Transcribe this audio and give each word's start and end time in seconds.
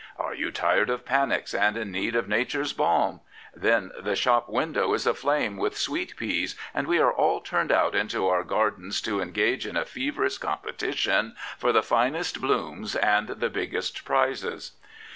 Are 0.17 0.33
you 0.33 0.49
tired 0.49 0.89
of 0.89 1.05
panics 1.05 1.53
and 1.53 1.77
in 1.77 1.91
need 1.91 2.15
of 2.15 2.27
nature's 2.27 2.73
balm? 2.73 3.19
Then 3.55 3.91
the 4.01 4.15
shop 4.15 4.49
window 4.49 4.95
is 4.95 5.05
aflame 5.05 5.57
with 5.57 5.77
sweet 5.77 6.15
peas 6.17 6.55
and 6.73 6.87
we 6.87 6.97
are 6.97 7.11
all 7.13 7.39
turned 7.39 7.71
out 7.71 7.93
into 7.93 8.27
our 8.27 8.43
gardens 8.43 8.99
to 9.01 9.21
engage 9.21 9.67
in 9.67 9.77
a 9.77 9.85
feverish 9.85 10.41
95 10.41 10.41
Prophets, 10.41 10.63
Priests, 10.83 11.05
and 11.07 11.13
Kings 11.13 11.13
competition 11.13 11.59
for 11.59 11.71
the 11.71 11.83
finest 11.83 12.41
blooms 12.41 12.95
and 12.95 13.27
the 13.27 13.49
biggest 13.51 14.03
prizes. 14.03 14.71